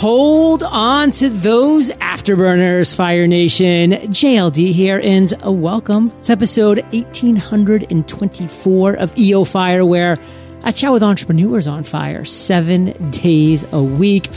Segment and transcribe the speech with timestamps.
[0.00, 3.90] Hold on to those afterburners, Fire Nation.
[3.90, 10.16] JLD here, and a welcome to episode 1824 of EO Fire, where
[10.62, 14.30] I chat with entrepreneurs on fire seven days a week.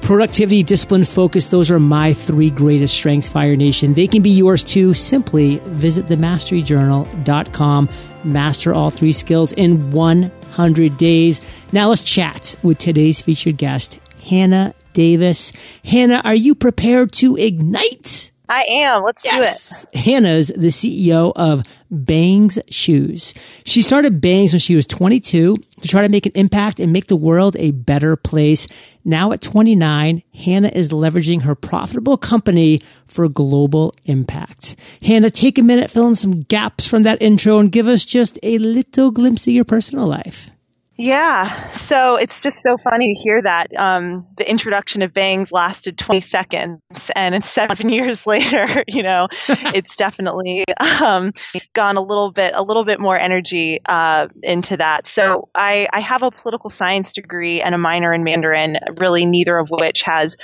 [0.00, 3.94] Productivity, discipline, focus, those are my three greatest strengths, Fire Nation.
[3.94, 4.94] They can be yours too.
[4.94, 7.88] Simply visit themasteryjournal.com,
[8.24, 11.40] master all three skills in 100 days.
[11.70, 15.52] Now let's chat with today's featured guest, Hannah Davis.
[15.84, 18.32] Hannah, are you prepared to ignite?
[18.48, 19.02] I am.
[19.02, 19.84] Let's yes.
[19.84, 19.98] do it.
[19.98, 23.32] Hannah's the CEO of Bangs Shoes.
[23.64, 27.06] She started Bangs when she was 22 to try to make an impact and make
[27.06, 28.66] the world a better place.
[29.02, 34.76] Now at 29, Hannah is leveraging her profitable company for global impact.
[35.02, 38.38] Hannah, take a minute, fill in some gaps from that intro and give us just
[38.42, 40.50] a little glimpse of your personal life.
[40.96, 43.66] Yeah, so it's just so funny to hear that.
[43.76, 48.84] Um, the introduction of Bangs lasted 20 seconds, and it's seven years later.
[48.94, 51.32] You know, it's definitely um,
[51.72, 55.06] gone a little bit, a little bit more energy uh, into that.
[55.06, 59.56] So I, I have a political science degree and a minor in Mandarin, really neither
[59.58, 60.36] of which has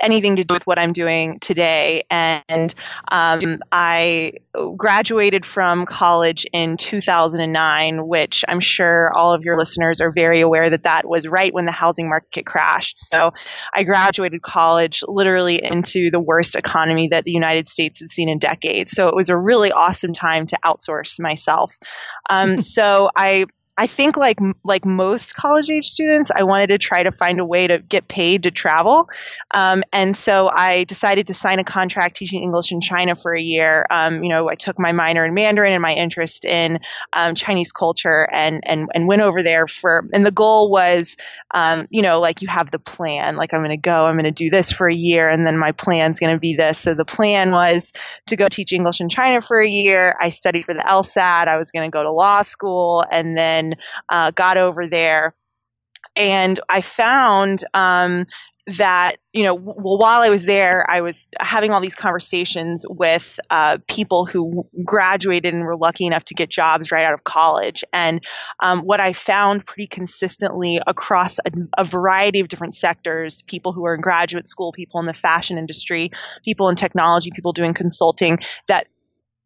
[0.00, 2.04] anything to do with what I'm doing today.
[2.10, 2.74] And
[3.10, 4.32] um, I
[4.76, 10.70] graduated from college in 2009, which I'm sure all of your listeners are very aware
[10.70, 12.98] that that was right when the housing market crashed.
[12.98, 13.32] So
[13.72, 18.38] I graduated college literally into the worst economy that the United States had seen in
[18.38, 18.92] decades.
[18.92, 21.72] So it was a really awesome time to outsource myself.
[22.28, 27.02] Um, so I I think like like most college age students, I wanted to try
[27.02, 29.08] to find a way to get paid to travel,
[29.52, 33.40] um, and so I decided to sign a contract teaching English in China for a
[33.40, 33.84] year.
[33.90, 36.78] Um, you know, I took my minor in Mandarin and my interest in
[37.12, 40.06] um, Chinese culture, and and and went over there for.
[40.12, 41.16] And the goal was,
[41.52, 43.36] um, you know, like you have the plan.
[43.36, 45.58] Like I'm going to go, I'm going to do this for a year, and then
[45.58, 46.78] my plan's going to be this.
[46.78, 47.92] So the plan was
[48.28, 50.14] to go teach English in China for a year.
[50.20, 51.48] I studied for the LSAT.
[51.48, 53.63] I was going to go to law school, and then
[54.08, 55.34] uh, got over there.
[56.16, 58.26] And I found um,
[58.66, 63.38] that you know well while i was there i was having all these conversations with
[63.50, 67.84] uh, people who graduated and were lucky enough to get jobs right out of college
[67.92, 68.24] and
[68.60, 73.84] um, what i found pretty consistently across a, a, variety of different sectors people who
[73.84, 76.10] are in graduate school people in the fashion industry
[76.42, 78.86] people in technology people doing consulting that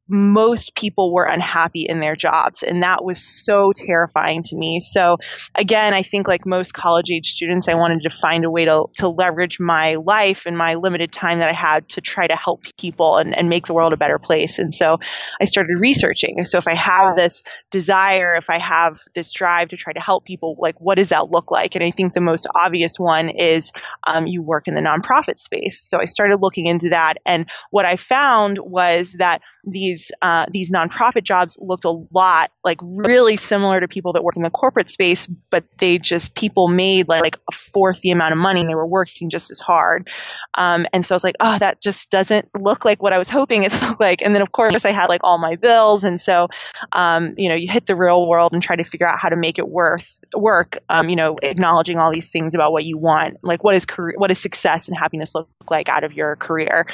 [0.08, 2.62] most people were unhappy in their jobs.
[2.62, 4.80] And that was so terrifying to me.
[4.80, 5.18] So,
[5.54, 8.86] again, I think like most college age students, I wanted to find a way to,
[8.96, 12.64] to leverage my life and my limited time that I had to try to help
[12.78, 14.58] people and, and make the world a better place.
[14.58, 14.98] And so
[15.40, 16.42] I started researching.
[16.44, 20.24] So, if I have this desire, if I have this drive to try to help
[20.24, 21.74] people, like what does that look like?
[21.74, 23.72] And I think the most obvious one is
[24.06, 25.80] um, you work in the nonprofit space.
[25.82, 27.18] So, I started looking into that.
[27.26, 32.78] And what I found was that these uh, these nonprofit jobs looked a lot like
[32.82, 37.08] really similar to people that work in the corporate space, but they just people made
[37.08, 40.08] like, like a fourth the amount of money and they were working just as hard.
[40.54, 43.28] Um, and so I was like, oh, that just doesn't look like what I was
[43.28, 44.22] hoping it looked like.
[44.22, 46.48] And then of course I had like all my bills, and so
[46.92, 49.36] um, you know you hit the real world and try to figure out how to
[49.36, 50.78] make it worth work.
[50.88, 54.14] Um, you know, acknowledging all these things about what you want, like what is career,
[54.16, 56.86] what does success and happiness look like out of your career.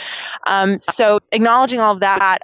[0.47, 2.39] Um, so acknowledging all of that,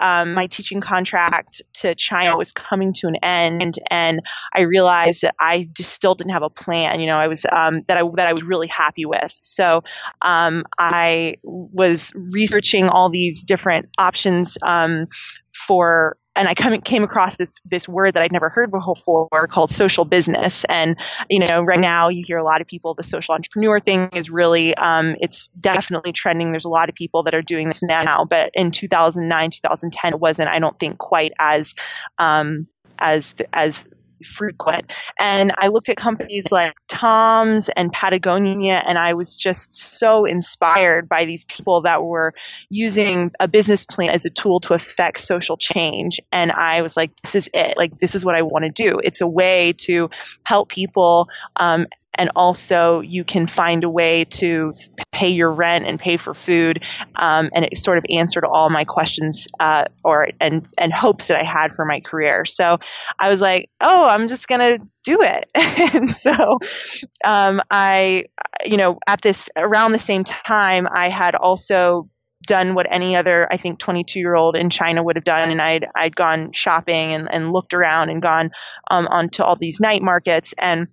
[0.00, 4.20] um, my teaching contract to China was coming to an end, and
[4.54, 7.00] I realized that I just still didn't have a plan.
[7.00, 9.36] You know, I was um, that I that I was really happy with.
[9.42, 9.82] So
[10.22, 15.06] um, I was researching all these different options um,
[15.52, 20.04] for and I came across this this word that I'd never heard before called social
[20.04, 20.64] business.
[20.68, 20.96] And
[21.28, 22.94] you know, right now you hear a lot of people.
[22.94, 26.52] The social entrepreneur thing is really um, it's definitely trending.
[26.52, 30.20] There's a lot of people that are doing this now, but in 2009, 2010, it
[30.20, 30.48] wasn't.
[30.48, 31.74] I don't think quite as
[32.18, 32.68] um,
[33.00, 33.86] as as
[34.24, 34.92] frequent.
[35.18, 41.08] And I looked at companies like Tom's and Patagonia, and I was just so inspired
[41.08, 42.34] by these people that were
[42.70, 46.20] using a business plan as a tool to affect social change.
[46.32, 47.76] And I was like, this is it.
[47.76, 49.00] Like, this is what I want to do.
[49.02, 50.10] It's a way to
[50.44, 51.86] help people um,
[52.18, 54.72] and also you can find a way to
[55.12, 56.84] pay your rent and pay for food.
[57.16, 61.40] Um, and it sort of answered all my questions uh, or and and hopes that
[61.40, 62.44] I had for my career.
[62.44, 62.78] So
[63.18, 65.46] I was like, oh, I'm just gonna do it.
[65.94, 66.58] and so
[67.24, 68.24] um, I,
[68.66, 72.10] you know, at this around the same time, I had also
[72.46, 75.62] done what any other I think 22 year old in China would have done, and
[75.62, 78.50] I'd I'd gone shopping and, and looked around and gone
[78.90, 80.88] um, onto all these night markets and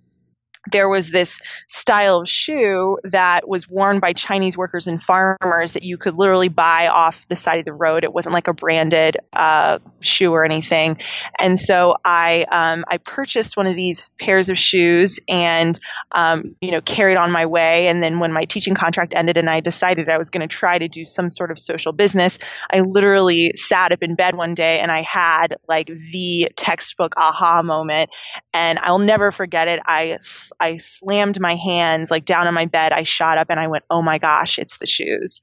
[0.72, 5.82] there was this style of shoe that was worn by Chinese workers and farmers that
[5.82, 8.04] you could literally buy off the side of the road.
[8.04, 10.98] It wasn't like a branded uh, shoe or anything.
[11.38, 15.78] And so I um, I purchased one of these pairs of shoes and
[16.12, 17.88] um, you know carried on my way.
[17.88, 20.78] And then when my teaching contract ended and I decided I was going to try
[20.78, 22.38] to do some sort of social business,
[22.72, 27.62] I literally sat up in bed one day and I had like the textbook aha
[27.62, 28.10] moment.
[28.52, 29.80] And I'll never forget it.
[29.86, 30.18] I
[30.60, 32.92] I slammed my hands like down on my bed.
[32.92, 35.40] I shot up and I went, oh my gosh, it's the shoes.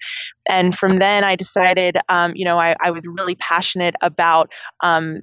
[0.48, 4.52] And from then I decided, um, you know, I, I, was really passionate about
[4.82, 5.22] um,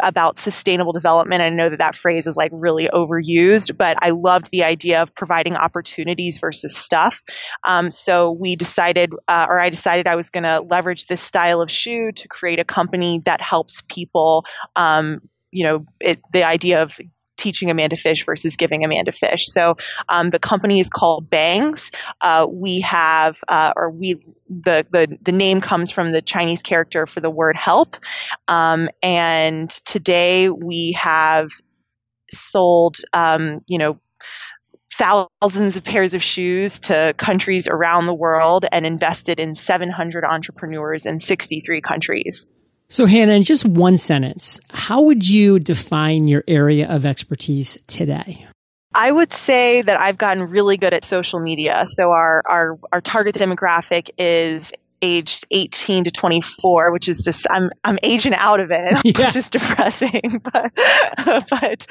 [0.00, 1.40] about sustainable development.
[1.40, 5.14] I know that that phrase is like really overused, but I loved the idea of
[5.14, 7.22] providing opportunities versus stuff.
[7.64, 11.62] Um, so we decided, uh, or I decided I was going to leverage this style
[11.62, 14.44] of shoe to create a company that helps people
[14.76, 15.20] um,
[15.54, 16.98] you know, it, the idea of
[17.36, 19.46] teaching Amanda fish versus giving Amanda fish.
[19.46, 19.76] So
[20.08, 21.90] um, the company is called Bangs.
[22.20, 24.14] Uh, we have, uh, or we,
[24.48, 27.96] the, the the name comes from the Chinese character for the word help.
[28.48, 31.50] Um, and today we have
[32.30, 33.98] sold, um, you know,
[34.92, 41.04] thousands of pairs of shoes to countries around the world and invested in 700 entrepreneurs
[41.04, 42.46] in 63 countries.
[42.88, 48.46] So, Hannah, in just one sentence, how would you define your area of expertise today?
[48.94, 51.84] I would say that I've gotten really good at social media.
[51.86, 54.72] So our our our target demographic is
[55.02, 59.26] aged 18 to 24, which is just I'm I'm aging out of it, yeah.
[59.26, 60.40] which is depressing.
[60.52, 60.72] but
[61.50, 61.86] but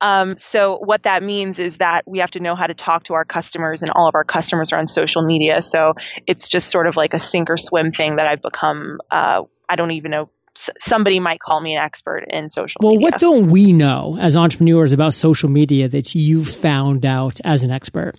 [0.00, 3.14] um, so what that means is that we have to know how to talk to
[3.14, 5.62] our customers, and all of our customers are on social media.
[5.62, 5.94] So
[6.26, 8.98] it's just sort of like a sink or swim thing that I've become.
[9.10, 13.04] Uh, I don't even know somebody might call me an expert in social well, media.
[13.04, 17.70] what don't we know as entrepreneurs about social media that you've found out as an
[17.70, 18.18] expert?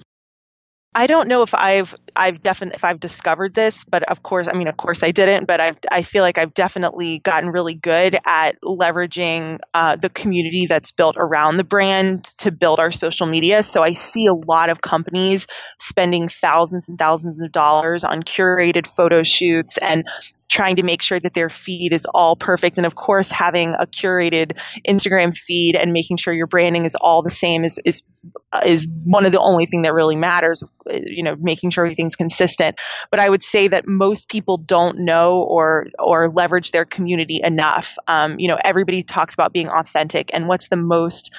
[0.96, 4.58] I don't know if I've I've definitely if I've discovered this, but of course, I
[4.58, 5.46] mean, of course, I didn't.
[5.46, 10.66] But I I feel like I've definitely gotten really good at leveraging uh, the community
[10.66, 13.62] that's built around the brand to build our social media.
[13.62, 15.46] So I see a lot of companies
[15.80, 20.08] spending thousands and thousands of dollars on curated photo shoots and
[20.50, 22.78] trying to make sure that their feed is all perfect.
[22.78, 24.58] And of course, having a curated
[24.88, 28.02] Instagram feed and making sure your branding is all the same is, is,
[28.66, 32.76] is one of the only thing that really matters, you know, making sure everything's consistent.
[33.12, 37.96] But I would say that most people don't know or, or leverage their community enough.
[38.08, 41.32] Um, you know, everybody talks about being authentic and what's the most,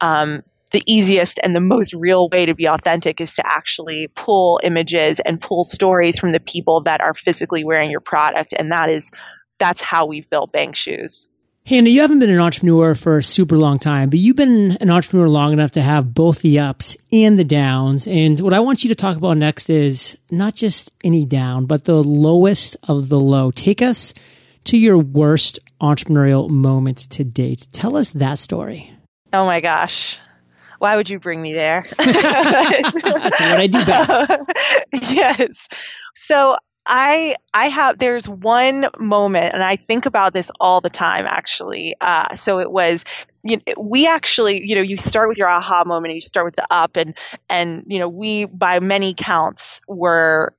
[0.00, 4.60] um, the easiest and the most real way to be authentic is to actually pull
[4.62, 8.52] images and pull stories from the people that are physically wearing your product.
[8.56, 9.10] And that is,
[9.58, 11.28] that's how we've built Bangs Shoes.
[11.66, 14.90] Hannah, you haven't been an entrepreneur for a super long time, but you've been an
[14.90, 18.06] entrepreneur long enough to have both the ups and the downs.
[18.06, 21.84] And what I want you to talk about next is not just any down, but
[21.84, 23.50] the lowest of the low.
[23.50, 24.14] Take us
[24.64, 27.68] to your worst entrepreneurial moment to date.
[27.72, 28.90] Tell us that story.
[29.34, 30.18] Oh my gosh
[30.78, 31.86] why would you bring me there?
[31.98, 34.52] That's what I do best.
[35.12, 35.68] yes.
[36.14, 41.26] So I I have there's one moment, and I think about this all the time.
[41.26, 43.04] Actually, uh, so it was
[43.44, 46.46] you know, we actually, you know, you start with your aha moment, and you start
[46.46, 47.16] with the up, and
[47.48, 50.54] and you know, we by many counts were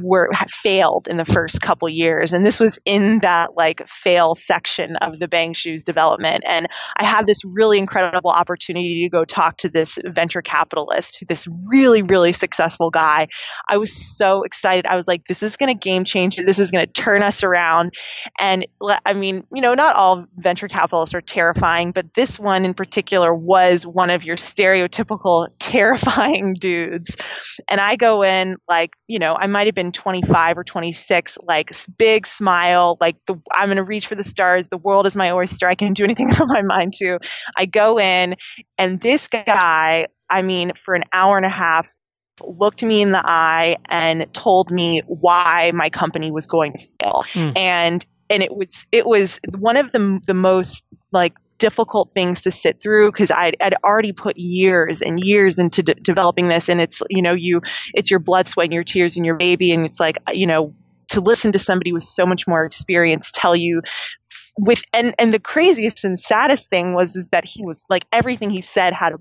[0.00, 4.96] were failed in the first couple years, and this was in that like fail section
[4.96, 9.58] of the Bangs Shoes development, and I had this really incredible opportunity to go talk
[9.58, 13.28] to this venture capitalist, this really really successful guy.
[13.68, 14.86] I was so excited.
[14.86, 16.36] I was like, this is going to game change.
[16.36, 17.92] This is going to turn us around,
[18.40, 18.66] and
[19.04, 22.72] I mean, you know, not all venture capitalists are terrifying, but this this one in
[22.72, 27.16] particular was one of your stereotypical terrifying dudes.
[27.68, 31.72] And I go in like, you know, I might have been 25 or 26, like
[31.98, 34.68] big smile, like the, I'm going to reach for the stars.
[34.68, 35.66] The world is my oyster.
[35.66, 37.18] I can do anything I put my mind to.
[37.56, 38.36] I go in
[38.78, 41.92] and this guy, I mean, for an hour and a half,
[42.40, 47.24] looked me in the eye and told me why my company was going to fail.
[47.32, 47.58] Mm.
[47.58, 52.50] And and it was it was one of the the most like difficult things to
[52.50, 56.80] sit through because I'd, I'd, already put years and years into de- developing this and
[56.80, 57.60] it's you know you
[57.94, 60.74] it's your blood sweat and your tears and your baby and it's like you know
[61.10, 63.80] to listen to somebody with so much more experience tell you
[64.58, 68.50] with and and the craziest and saddest thing was is that he was like everything
[68.50, 69.18] he said had a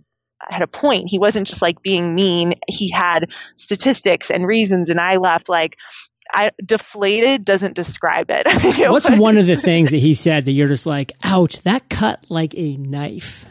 [0.49, 1.07] had a point.
[1.07, 2.55] He wasn't just like being mean.
[2.67, 4.89] He had statistics and reasons.
[4.89, 5.77] And I left like,
[6.33, 8.47] I, deflated doesn't describe it.
[8.89, 12.25] What's one of the things that he said that you're just like, ouch, that cut
[12.29, 13.45] like a knife?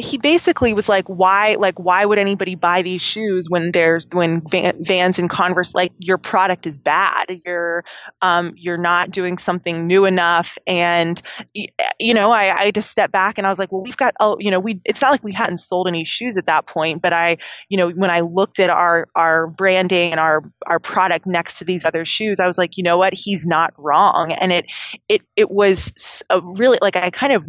[0.00, 4.42] He basically was like, why, like, why would anybody buy these shoes when there's, when
[4.48, 7.40] Vans and Converse, like, your product is bad.
[7.44, 7.84] You're,
[8.22, 10.58] um, you're not doing something new enough.
[10.66, 11.20] And,
[11.98, 14.36] you know, I, I just stepped back and I was like, well, we've got, oh,
[14.40, 17.12] you know, we, it's not like we hadn't sold any shoes at that point, but
[17.12, 17.38] I,
[17.68, 21.64] you know, when I looked at our, our branding and our, our product next to
[21.64, 23.14] these other shoes, I was like, you know what?
[23.14, 24.32] He's not wrong.
[24.32, 24.66] And it,
[25.08, 27.46] it, it was a really, like, I kind of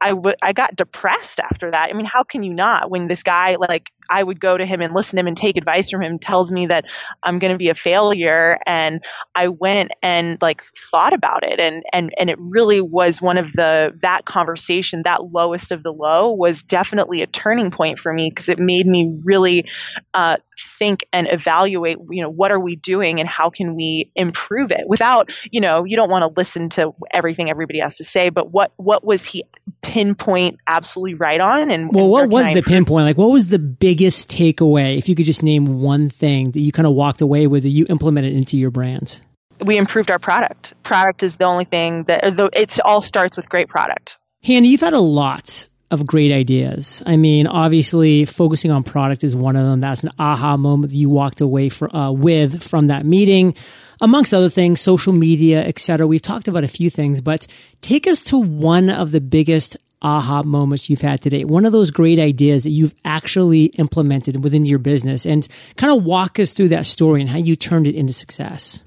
[0.00, 1.90] I, w- I got depressed after that.
[1.90, 4.82] I mean, how can you not when this guy like I would go to him
[4.82, 6.84] and listen to him and take advice from him, tells me that
[7.22, 8.58] I'm going to be a failure.
[8.66, 9.02] And
[9.34, 11.60] I went and like thought about it.
[11.60, 15.92] And, and, and it really was one of the, that conversation, that lowest of the
[15.92, 19.64] low was definitely a turning point for me because it made me really
[20.12, 20.36] uh,
[20.78, 24.82] think and evaluate, you know, what are we doing and how can we improve it
[24.88, 28.50] without, you know, you don't want to listen to everything everybody has to say, but
[28.50, 29.44] what, what was he
[29.82, 31.70] pinpoint absolutely right on?
[31.70, 33.06] And well, and what was the pinpoint?
[33.06, 36.72] Like, what was the biggest takeaway, if you could just name one thing that you
[36.72, 39.20] kind of walked away with that you implemented into your brand?
[39.64, 40.74] We improved our product.
[40.82, 44.18] Product is the only thing that it all starts with great product.
[44.42, 47.02] Hannah, you've had a lot of great ideas.
[47.04, 49.80] I mean, obviously, focusing on product is one of them.
[49.80, 53.54] That's an aha moment that you walked away for, uh, with from that meeting.
[54.00, 56.06] Amongst other things, social media, etc.
[56.06, 57.46] We've talked about a few things, but
[57.82, 61.44] take us to one of the biggest aha moments you've had today?
[61.44, 66.04] One of those great ideas that you've actually implemented within your business and kind of
[66.04, 68.82] walk us through that story and how you turned it into success.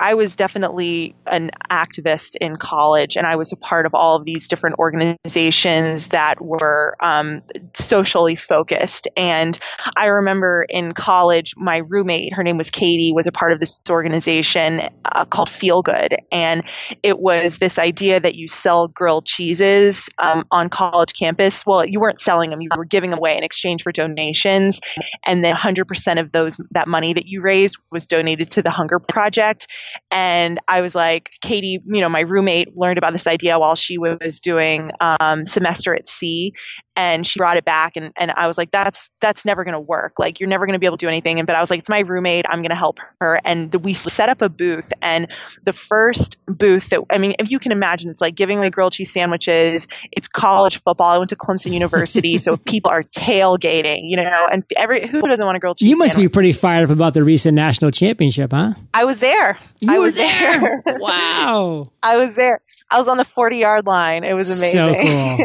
[0.00, 4.24] I was definitely an activist in college, and I was a part of all of
[4.24, 7.42] these different organizations that were um,
[7.74, 9.06] socially focused.
[9.16, 9.56] And
[9.96, 13.80] I remember in college, my roommate, her name was Katie, was a part of this
[13.88, 14.82] organization
[15.12, 16.64] uh, called Feel Good, and
[17.04, 21.64] it was this idea that you sell grilled cheeses um, on college campus.
[21.64, 24.80] Well, you weren't selling them; you were giving them away in exchange for donations,
[25.24, 28.98] and then 100% of those that money that you raised was donated to the Hunger
[28.98, 29.68] Project.
[30.10, 33.98] And I was like, Katie, you know, my roommate learned about this idea while she
[33.98, 36.52] was doing um, semester at sea
[36.96, 39.80] and she brought it back and, and I was like, that's, that's never going to
[39.80, 40.18] work.
[40.18, 41.38] Like, you're never going to be able to do anything.
[41.38, 42.44] And, but I was like, it's my roommate.
[42.48, 43.40] I'm going to help her.
[43.44, 45.30] And the, we set up a booth and
[45.64, 48.92] the first booth that, I mean, if you can imagine, it's like giving away grilled
[48.92, 49.88] cheese sandwiches.
[50.12, 51.10] It's college football.
[51.10, 52.38] I went to Clemson University.
[52.38, 55.96] so people are tailgating, you know, and every, who doesn't want a grilled cheese sandwich.
[55.96, 56.30] You must sandwich?
[56.30, 58.74] be pretty fired up about the recent national championship, huh?
[58.92, 59.58] I was there.
[59.80, 60.82] You I was there.
[60.86, 61.90] wow.
[62.02, 62.60] I was there.
[62.90, 64.24] I was on the 40 yard line.
[64.24, 64.72] It was amazing.
[64.72, 65.36] So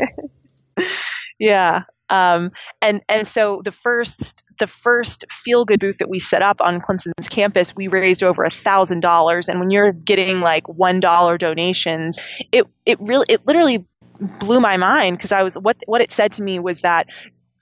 [0.77, 0.86] cool.
[1.39, 1.84] yeah.
[2.10, 6.60] Um, and and so the first the first feel good booth that we set up
[6.60, 9.48] on Clemson's campus, we raised over a thousand dollars.
[9.48, 12.17] And when you're getting like one dollar donations,
[12.51, 13.86] it it really it literally
[14.39, 17.08] blew my mind because I was what what it said to me was that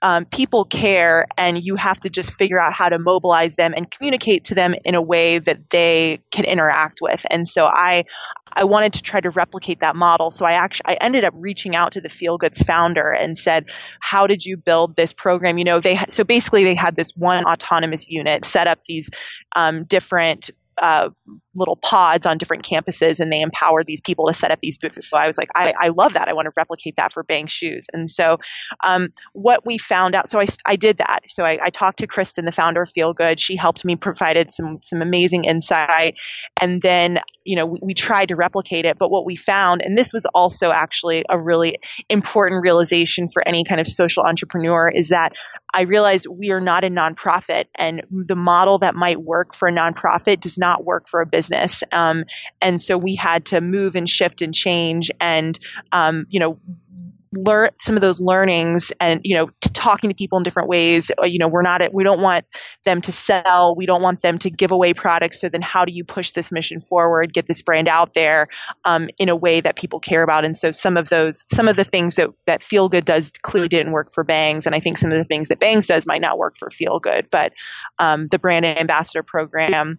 [0.02, 3.90] um, people care and you have to just figure out how to mobilize them and
[3.90, 7.24] communicate to them in a way that they can interact with.
[7.30, 8.04] And so i
[8.52, 10.30] i wanted to try to replicate that model.
[10.30, 13.66] So i actually i ended up reaching out to the feel goods founder and said
[14.00, 15.58] how did you build this program?
[15.58, 19.10] You know they so basically they had this one autonomous unit set up these
[19.56, 20.50] um, different
[20.80, 21.10] uh,
[21.58, 25.08] little pods on different campuses and they empower these people to set up these booths.
[25.08, 26.28] So I was like, I, I love that.
[26.28, 27.86] I want to replicate that for Bangs Shoes.
[27.92, 28.38] And so
[28.84, 31.20] um, what we found out, so I, I did that.
[31.28, 33.40] So I, I talked to Kristen, the founder of Feel Good.
[33.40, 36.18] She helped me, provided some, some amazing insight.
[36.60, 38.98] And then, you know, we, we tried to replicate it.
[38.98, 43.64] But what we found, and this was also actually a really important realization for any
[43.64, 45.32] kind of social entrepreneur, is that
[45.74, 49.72] I realized we are not a nonprofit and the model that might work for a
[49.72, 51.47] nonprofit does not work for a business.
[51.92, 52.24] Um,
[52.60, 55.58] and so we had to move and shift and change and,
[55.92, 56.58] um, you know,
[57.32, 61.10] learn some of those learnings and you know talking to people in different ways.
[61.20, 62.44] Uh, you know we're not we don't want
[62.84, 63.74] them to sell.
[63.76, 65.40] We don't want them to give away products.
[65.40, 68.48] So then how do you push this mission forward get this brand out there
[68.84, 70.44] um, in a way that people care about?
[70.44, 73.68] And so some of those some of the things that that feel good does clearly
[73.68, 74.66] didn't work for bangs.
[74.66, 76.98] And i think some of the things that bangs does might not work for feel
[76.98, 77.28] good.
[77.30, 77.52] But
[77.98, 79.98] um, the brand ambassador program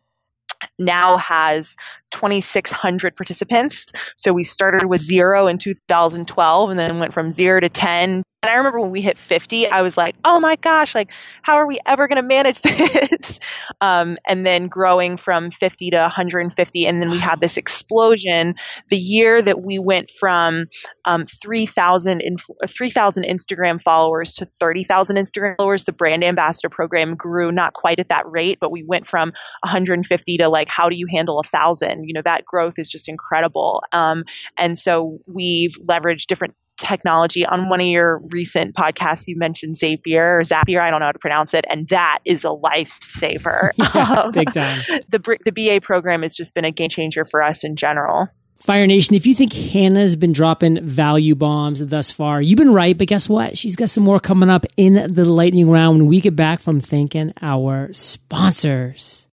[0.77, 1.75] now has
[2.11, 3.87] 2,600 participants.
[4.17, 8.23] So we started with zero in 2012 and then went from zero to 10.
[8.41, 11.11] And I remember when we hit 50, I was like, oh my gosh, like,
[11.41, 13.39] how are we ever going to manage this?
[13.81, 16.87] um, and then growing from 50 to 150.
[16.87, 18.55] And then we had this explosion
[18.89, 20.67] the year that we went from
[21.03, 25.83] um, 3,000 inf- 3, Instagram followers to 30,000 Instagram followers.
[25.83, 30.37] The brand ambassador program grew not quite at that rate, but we went from 150
[30.37, 31.98] to like, how do you handle a thousand?
[31.99, 33.83] Again, you know, that growth is just incredible.
[33.91, 34.23] Um,
[34.57, 37.45] and so we've leveraged different technology.
[37.45, 40.79] On one of your recent podcasts, you mentioned Zapier or Zapier.
[40.79, 43.71] I don't know how to pronounce it, and that is a lifesaver.
[43.75, 44.79] yeah, um, big time.
[45.09, 48.29] The the BA program has just been a game changer for us in general.
[48.59, 52.97] Fire Nation, if you think Hannah's been dropping value bombs thus far, you've been right.
[52.97, 53.57] But guess what?
[53.57, 56.79] She's got some more coming up in the lightning round when we get back from
[56.79, 59.28] thanking our sponsors.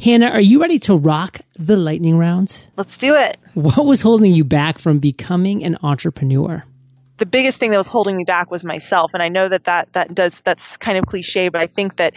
[0.00, 2.68] Hannah, are you ready to rock the lightning rounds?
[2.76, 3.38] Let's do it.
[3.54, 6.64] What was holding you back from becoming an entrepreneur?
[7.16, 9.92] the biggest thing that was holding me back was myself and i know that that
[9.92, 12.14] that does that's kind of cliche but i think that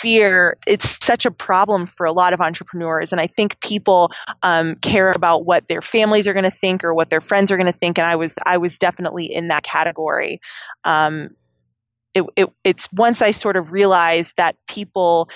[0.00, 4.10] fear it's such a problem for a lot of entrepreneurs and i think people
[4.42, 7.56] um, care about what their families are going to think or what their friends are
[7.56, 10.40] going to think and i was i was definitely in that category.
[10.84, 11.30] Um,
[12.12, 15.28] it, it, it's once i sort of realized that people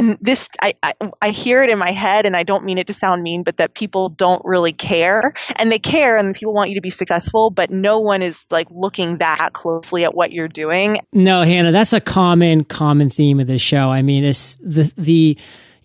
[0.00, 2.86] and this I, I, I hear it in my head and i don't mean it
[2.86, 5.34] to sound mean but that people don't really care.
[5.56, 8.66] And they care and people want you to be successful but no one is like
[8.70, 10.98] looking that closely at what you're doing.
[11.12, 13.90] No hannah that's a common common theme of this show.
[13.90, 15.38] I mean it's the the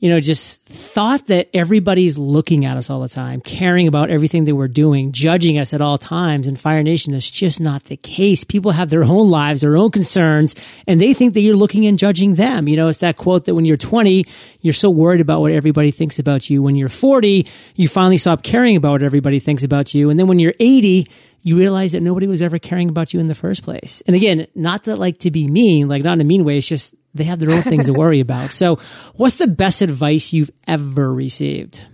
[0.05, 4.45] you know, just thought that everybody's looking at us all the time, caring about everything
[4.45, 6.47] that we're doing, judging us at all times.
[6.47, 8.43] In Fire Nation, it's just not the case.
[8.43, 10.53] People have their own lives, their own concerns,
[10.85, 12.67] and they think that you're looking and judging them.
[12.67, 14.25] You know, it's that quote that when you're 20,
[14.61, 16.61] you're so worried about what everybody thinks about you.
[16.61, 20.11] When you're 40, you finally stop caring about what everybody thinks about you.
[20.11, 21.07] And then when you're 80,
[21.41, 24.03] you realize that nobody was ever caring about you in the first place.
[24.05, 26.59] And again, not that like to be mean, like not in a mean way.
[26.59, 28.53] It's just they have their own things to worry about.
[28.53, 28.77] So,
[29.15, 31.85] what's the best advice you've ever received?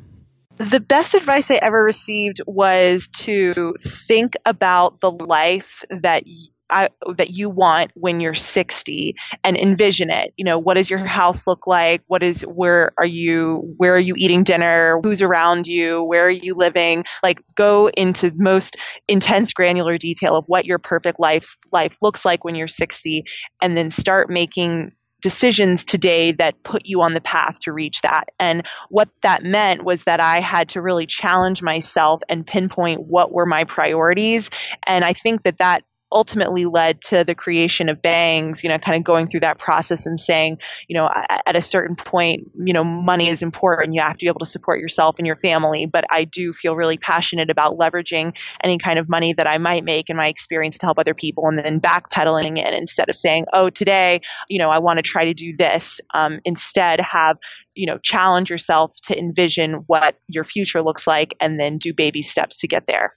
[0.57, 6.23] The best advice I ever received was to think about the life that
[6.71, 10.33] I, that you want when you're 60 and envision it.
[10.37, 12.01] You know, what does your house look like?
[12.07, 14.99] What is where are you where are you eating dinner?
[15.03, 16.03] Who's around you?
[16.03, 17.03] Where are you living?
[17.21, 22.43] Like go into most intense granular detail of what your perfect life life looks like
[22.43, 23.23] when you're 60
[23.61, 28.29] and then start making decisions today that put you on the path to reach that.
[28.39, 33.31] And what that meant was that I had to really challenge myself and pinpoint what
[33.31, 34.49] were my priorities.
[34.87, 38.97] And I think that that ultimately led to the creation of bangs you know kind
[38.97, 41.09] of going through that process and saying you know
[41.45, 43.93] at a certain point you know money is important.
[43.93, 45.85] You have to be able to support yourself and your family.
[45.85, 49.83] But i do feel really passionate about leveraging any kind of money that i might
[49.83, 53.45] make in my experience to help other people and then backpedaling it instead of saying
[53.53, 54.19] oh today
[54.49, 57.37] you know i want to try to do this um, instead have
[57.75, 62.21] you know challenge yourself to envision what your future looks like and then do baby
[62.21, 63.15] steps to get there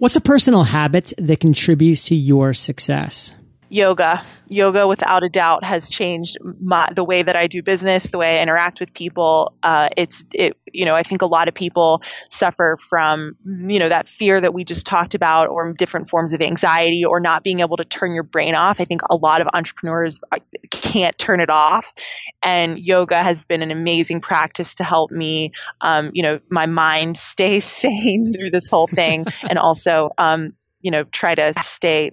[0.00, 3.34] What's a personal habit that contributes to your success?
[3.70, 8.18] Yoga yoga without a doubt has changed my, the way that I do business, the
[8.18, 9.54] way I interact with people.
[9.62, 13.88] Uh, it's it you know I think a lot of people suffer from you know
[13.88, 17.60] that fear that we just talked about, or different forms of anxiety, or not being
[17.60, 18.80] able to turn your brain off.
[18.80, 20.38] I think a lot of entrepreneurs uh,
[20.70, 21.94] can't turn it off,
[22.42, 27.16] and yoga has been an amazing practice to help me, um, you know, my mind
[27.30, 32.12] stay sane through this whole thing, and also um, you know try to stay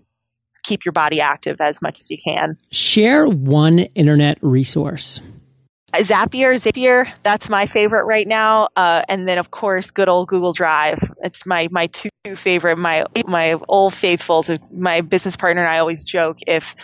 [0.68, 2.58] keep your body active as much as you can.
[2.72, 5.22] Share one internet resource.
[5.94, 8.68] Zapier, Zapier, that's my favorite right now.
[8.76, 11.00] Uh, and then, of course, good old Google Drive.
[11.24, 12.78] It's my my two favorite.
[12.78, 14.52] My my old faithfuls.
[14.72, 16.76] My business partner and I always joke if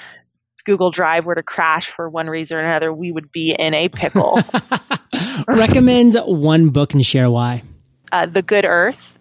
[0.66, 3.90] Google Drive were to crash for one reason or another, we would be in a
[3.90, 4.40] pickle.
[5.48, 7.64] Recommend one book and share why.
[8.12, 9.20] Uh, the Good Earth,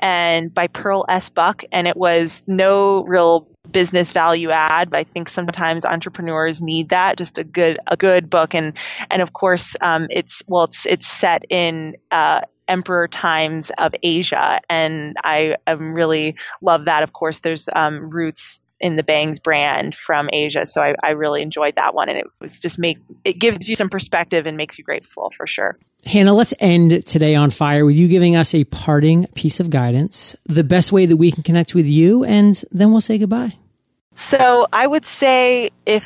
[0.00, 1.30] and by Pearl S.
[1.30, 4.90] Buck, and it was no real business value add.
[4.90, 8.54] But i think sometimes entrepreneurs need that just a good a good book.
[8.54, 8.74] And
[9.10, 14.60] and of course um, it's well it's it's set in uh, emperor times of asia.
[14.68, 17.02] And i um, really love that.
[17.02, 21.42] Of course there's um, roots in the bangs brand from asia so I, I really
[21.42, 24.78] enjoyed that one and it was just make it gives you some perspective and makes
[24.78, 28.64] you grateful for sure Hannah, let's end today on fire with you giving us a
[28.64, 32.92] parting piece of guidance, the best way that we can connect with you, and then
[32.92, 33.56] we'll say goodbye.
[34.14, 36.04] So I would say if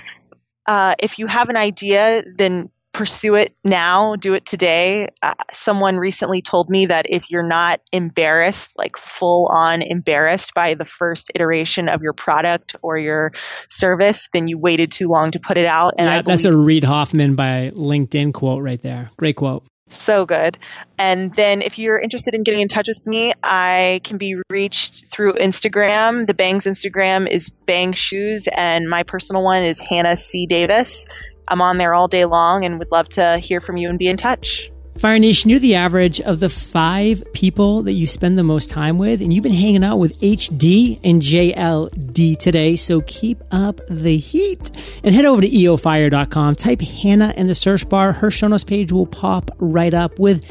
[0.67, 5.07] uh, if you have an idea, then pursue it now, do it today.
[5.23, 10.75] Uh, someone recently told me that if you're not embarrassed, like full on embarrassed by
[10.75, 13.31] the first iteration of your product or your
[13.69, 15.95] service, then you waited too long to put it out.
[15.97, 19.13] And yeah, that's a Reid Hoffman by LinkedIn quote right there.
[19.17, 19.63] Great quote.
[19.87, 20.59] So good.
[20.99, 25.07] And then if you're interested in getting in touch with me, I can be reached
[25.07, 26.27] through Instagram.
[26.27, 30.47] The Bangs Instagram is Bangs Shoes, and my personal one is Hannah C.
[30.47, 31.07] Davis.
[31.49, 34.09] I'm on there all day long and would love to hear from you and be
[34.09, 34.71] in touch.
[34.99, 38.99] Fire Nation, you're the average of the five people that you spend the most time
[38.99, 42.75] with, and you've been hanging out with HD and JLD today.
[42.75, 44.73] So keep up the heat
[45.05, 46.57] and head over to eofire.com.
[46.57, 48.11] Type Hannah in the search bar.
[48.13, 50.45] Her show notes page will pop right up with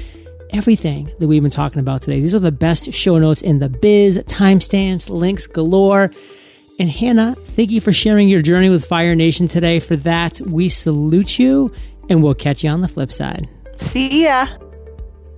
[0.51, 2.21] everything that we've been talking about today.
[2.21, 6.09] These are the best show notes in the biz, timestamps, links galore.
[6.79, 9.79] And Hannah, thank you for sharing your journey with Fire Nation today.
[9.79, 11.71] For that, we salute you,
[12.07, 13.49] and we'll catch you on the flip side.
[13.77, 14.47] See ya.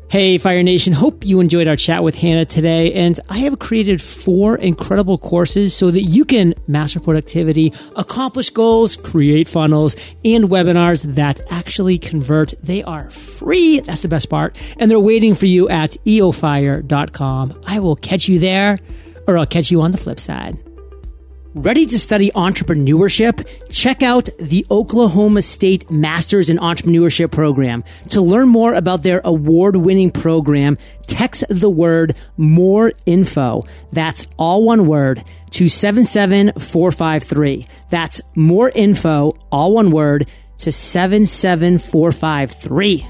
[0.10, 0.92] Hey, Fire Nation.
[0.92, 2.92] Hope you enjoyed our chat with Hannah today.
[2.94, 8.98] And I have created four incredible courses so that you can master productivity, accomplish goals,
[8.98, 12.56] create funnels, and webinars that actually convert.
[12.64, 13.82] They are free.
[13.82, 14.60] That's the best part.
[14.78, 17.62] And they're waiting for you at eofire.com.
[17.68, 18.80] I will catch you there
[19.28, 20.58] or I'll catch you on the flip side.
[21.56, 23.44] Ready to study entrepreneurship?
[23.72, 27.84] Check out the Oklahoma State Masters in Entrepreneurship program.
[28.10, 33.64] To learn more about their award winning program, text the word more info.
[33.92, 37.68] That's all one word to 77453.
[37.90, 40.28] That's more info, all one word
[40.60, 43.08] to 77453.